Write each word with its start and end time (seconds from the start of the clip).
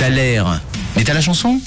Mais 0.00 1.02
t'as 1.02 1.12
la 1.12 1.20
chanson? 1.20 1.60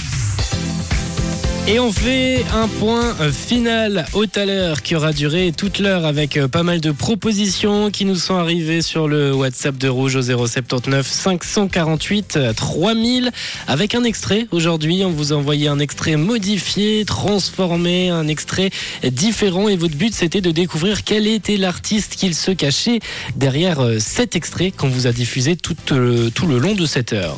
Et 1.68 1.80
on 1.80 1.92
fait 1.92 2.46
un 2.54 2.68
point 2.68 3.14
euh, 3.20 3.32
final 3.32 4.06
au 4.14 4.26
Thaler 4.26 4.74
qui 4.84 4.96
aura 4.96 5.12
duré 5.12 5.52
toute 5.56 5.80
l'heure 5.80 6.06
avec 6.06 6.38
euh, 6.38 6.48
pas 6.48 6.64
mal 6.64 6.80
de 6.80 6.92
propositions 6.92 7.92
qui 7.92 8.06
nous 8.06 8.16
sont 8.16 8.36
arrivées 8.36 8.82
sur 8.82 9.10
le 9.10 9.34
WhatsApp 9.34 9.78
de 9.78 9.90
Rouge 9.90 10.16
au 10.16 10.22
079 10.22 11.06
548 11.06 12.40
3000 12.56 13.32
avec 13.68 13.96
un 13.96 14.04
extrait. 14.04 14.48
Aujourd'hui, 14.52 15.04
on 15.06 15.12
vous 15.12 15.34
a 15.34 15.36
envoyé 15.36 15.68
un 15.68 15.80
extrait 15.80 16.16
modifié, 16.16 17.04
transformé, 17.06 18.10
un 18.10 18.28
extrait 18.28 18.70
différent 19.04 19.68
et 19.68 19.76
votre 19.76 19.96
but 19.96 20.14
c'était 20.14 20.42
de 20.42 20.52
découvrir 20.52 21.04
quel 21.04 21.28
était 21.28 21.58
l'artiste 21.58 22.16
qu'il 22.16 22.34
se 22.34 22.52
cachait 22.52 23.02
derrière 23.36 23.82
euh, 23.82 24.00
cet 24.00 24.38
extrait 24.38 24.72
qu'on 24.72 24.90
vous 24.90 25.06
a 25.06 25.12
diffusé 25.12 25.58
tout 25.58 25.76
le 25.86 26.58
long 26.58 26.76
de 26.76 26.86
cette 26.86 27.12
heure. 27.12 27.38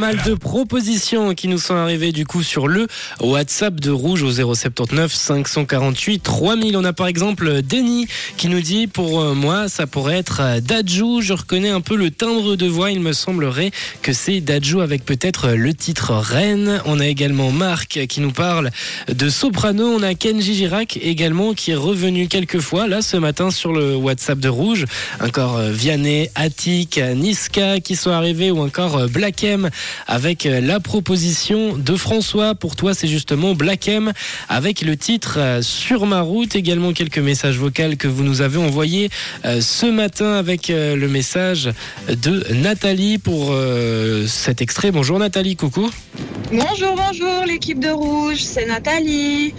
mal 0.00 0.20
de 0.26 0.34
propositions 0.34 1.34
qui 1.34 1.48
nous 1.48 1.58
sont 1.58 1.74
arrivées 1.74 2.12
du 2.12 2.26
coup 2.26 2.42
sur 2.42 2.68
le 2.68 2.86
WhatsApp 3.20 3.80
de 3.80 3.90
Rouge 3.90 4.22
au 4.22 4.30
079 4.30 5.12
548 5.12 6.22
3000. 6.22 6.76
On 6.76 6.84
a 6.84 6.92
par 6.92 7.06
exemple 7.06 7.62
Denis 7.62 8.08
qui 8.36 8.48
nous 8.48 8.60
dit 8.60 8.86
pour 8.86 9.20
euh, 9.20 9.34
moi 9.34 9.68
ça 9.68 9.86
pourrait 9.86 10.18
être 10.18 10.40
euh, 10.42 10.60
Dajou. 10.60 11.22
Je 11.22 11.32
reconnais 11.32 11.70
un 11.70 11.80
peu 11.80 11.96
le 11.96 12.10
timbre 12.10 12.56
de 12.56 12.66
voix. 12.66 12.90
Il 12.90 13.00
me 13.00 13.12
semblerait 13.12 13.70
que 14.02 14.12
c'est 14.12 14.40
Dajou 14.40 14.80
avec 14.80 15.04
peut-être 15.04 15.50
le 15.50 15.72
titre 15.72 16.12
Reine. 16.12 16.82
On 16.84 17.00
a 17.00 17.06
également 17.06 17.50
Marc 17.50 18.06
qui 18.06 18.20
nous 18.20 18.32
parle 18.32 18.70
de 19.08 19.30
Soprano. 19.30 19.86
On 19.86 20.02
a 20.02 20.14
Kenji 20.14 20.54
Girac 20.54 20.98
également 21.00 21.54
qui 21.54 21.70
est 21.70 21.76
revenu 21.76 22.28
quelques 22.28 22.60
fois 22.60 22.86
là 22.86 23.00
ce 23.02 23.16
matin 23.16 23.50
sur 23.50 23.72
le 23.72 23.96
WhatsApp 23.96 24.38
de 24.40 24.48
Rouge. 24.48 24.84
Encore 25.24 25.58
Vianney, 25.60 26.28
Attic, 26.34 27.00
Niska 27.14 27.80
qui 27.80 27.96
sont 27.96 28.10
arrivés 28.10 28.50
ou 28.50 28.60
encore 28.60 29.08
Black 29.16 29.44
M 29.44 29.70
avec 30.06 30.44
la 30.44 30.78
proposition 30.78 31.74
de 31.78 31.96
François. 31.96 32.54
Pour 32.54 32.76
toi, 32.76 32.92
c'est 32.92 33.08
justement 33.08 33.54
Black 33.54 33.88
M 33.88 34.12
avec 34.50 34.82
le 34.82 34.94
titre 34.94 35.38
euh, 35.38 35.62
Sur 35.62 36.04
ma 36.04 36.20
route. 36.20 36.54
Également 36.54 36.92
quelques 36.92 37.18
messages 37.18 37.56
vocaux 37.56 37.96
que 37.98 38.08
vous 38.08 38.22
nous 38.22 38.42
avez 38.42 38.58
envoyés 38.58 39.08
euh, 39.46 39.62
ce 39.62 39.86
matin 39.86 40.34
avec 40.34 40.68
euh, 40.68 40.96
le 40.96 41.08
message 41.08 41.70
de 42.10 42.44
Nathalie 42.52 43.16
pour 43.16 43.54
cet 44.26 44.60
extrait. 44.60 44.90
Bonjour 44.90 45.18
Nathalie, 45.18 45.56
coucou. 45.56 45.90
Bonjour, 46.52 46.94
bonjour 46.94 47.46
l'équipe 47.46 47.80
de 47.80 47.88
Rouge, 47.88 48.42
c'est 48.42 48.66
Nathalie. 48.66 49.54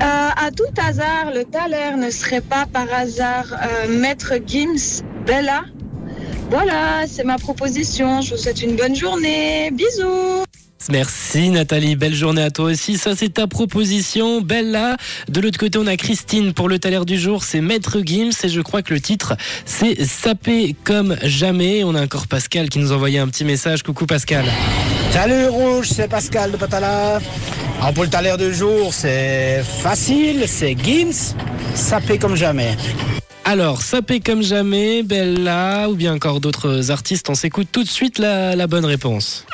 à 0.00 0.50
tout 0.56 0.64
hasard, 0.78 1.30
le 1.34 1.44
Thaler 1.44 1.98
ne 1.98 2.10
serait 2.10 2.40
pas 2.40 2.64
par 2.72 2.86
hasard 2.92 3.54
Maître 3.88 4.34
Gims 4.46 5.02
Bella? 5.26 5.64
Voilà, 6.50 7.04
c'est 7.06 7.24
ma 7.24 7.38
proposition. 7.38 8.20
Je 8.20 8.34
vous 8.34 8.40
souhaite 8.40 8.62
une 8.62 8.76
bonne 8.76 8.94
journée. 8.94 9.70
Bisous. 9.72 10.44
Merci 10.90 11.48
Nathalie, 11.48 11.96
belle 11.96 12.14
journée 12.14 12.42
à 12.42 12.50
toi 12.50 12.66
aussi. 12.66 12.98
Ça 12.98 13.16
c'est 13.16 13.30
ta 13.30 13.46
proposition, 13.46 14.42
Bella. 14.42 14.96
De 15.28 15.40
l'autre 15.40 15.58
côté 15.58 15.78
on 15.78 15.86
a 15.86 15.96
Christine 15.96 16.52
pour 16.52 16.68
le 16.68 16.78
taler 16.78 17.00
du 17.06 17.18
jour, 17.18 17.42
c'est 17.42 17.62
Maître 17.62 18.00
Gims 18.04 18.32
et 18.42 18.48
je 18.48 18.60
crois 18.60 18.82
que 18.82 18.92
le 18.92 19.00
titre 19.00 19.34
c'est 19.64 20.04
Sapé 20.04 20.76
comme 20.84 21.16
jamais. 21.22 21.84
On 21.84 21.94
a 21.94 22.02
encore 22.02 22.26
Pascal 22.26 22.68
qui 22.68 22.80
nous 22.80 22.92
envoyait 22.92 23.18
un 23.18 23.28
petit 23.28 23.44
message. 23.44 23.82
Coucou 23.82 24.04
Pascal. 24.04 24.44
Salut 25.10 25.46
Rouge, 25.48 25.88
c'est 25.90 26.08
Pascal 26.08 26.52
de 26.52 26.56
Patala. 26.58 27.18
Alors 27.80 27.94
pour 27.94 28.04
le 28.04 28.10
taler 28.10 28.34
du 28.38 28.52
jour 28.52 28.92
c'est 28.92 29.62
facile, 29.80 30.44
c'est 30.46 30.76
Gims, 30.76 31.34
Sapé 31.74 32.18
comme 32.18 32.36
jamais. 32.36 32.76
Alors, 33.46 33.82
Sapé 33.82 34.20
comme 34.20 34.42
jamais, 34.42 35.02
Bella 35.02 35.88
ou 35.90 35.94
bien 35.94 36.14
encore 36.14 36.40
d'autres 36.40 36.90
artistes, 36.90 37.28
on 37.28 37.34
s'écoute 37.34 37.68
tout 37.70 37.84
de 37.84 37.88
suite 37.88 38.18
la, 38.18 38.56
la 38.56 38.66
bonne 38.66 38.86
réponse. 38.86 39.44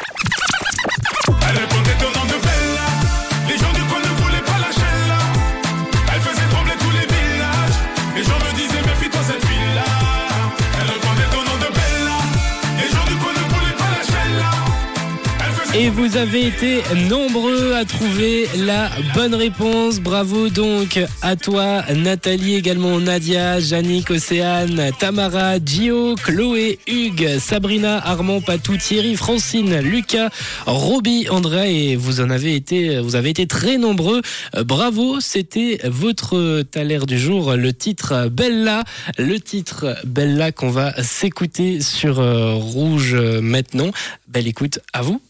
Et 15.73 15.89
vous 15.89 16.17
avez 16.17 16.49
été 16.49 16.83
nombreux 17.09 17.75
à 17.75 17.85
trouver 17.85 18.49
la 18.59 18.91
bonne 19.15 19.37
réponse. 19.37 20.01
Bravo 20.01 20.49
donc 20.49 20.99
à 21.23 21.37
toi, 21.37 21.85
Nathalie, 21.95 22.57
également 22.57 22.99
Nadia, 22.99 23.61
Yannick, 23.61 24.11
Océane, 24.11 24.91
Tamara, 24.99 25.65
Gio, 25.65 26.17
Chloé, 26.17 26.81
Hugues, 26.89 27.39
Sabrina, 27.39 28.05
Armand, 28.05 28.41
Patou, 28.41 28.79
Thierry, 28.79 29.15
Francine, 29.15 29.79
Lucas, 29.79 30.31
Roby, 30.67 31.29
André. 31.31 31.91
Et 31.91 31.97
vous 31.97 32.21
en 32.21 32.31
avez 32.31 32.57
été, 32.57 32.99
vous 32.99 33.15
avez 33.15 33.31
été 33.31 33.47
très 33.47 33.79
nombreux. 33.79 34.23
Bravo, 34.65 35.21
c'était 35.21 35.79
votre 35.85 36.63
taler 36.63 37.07
du 37.07 37.17
jour, 37.17 37.55
le 37.55 37.73
titre 37.73 38.27
Bella, 38.27 38.83
le 39.19 39.39
titre 39.39 39.97
Bella 40.05 40.51
qu'on 40.51 40.71
va 40.71 41.01
s'écouter 41.01 41.81
sur 41.81 42.19
euh, 42.19 42.55
Rouge 42.55 43.15
maintenant. 43.15 43.93
Belle 44.27 44.49
écoute 44.49 44.81
à 44.93 45.03
vous. 45.03 45.21